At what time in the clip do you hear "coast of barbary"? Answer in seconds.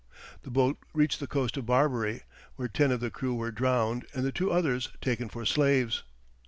1.27-2.23